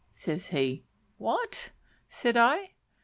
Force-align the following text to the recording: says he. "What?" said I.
says 0.13 0.47
he. 0.47 0.83
"What?" 1.19 1.69
said 2.09 2.35
I. 2.35 2.71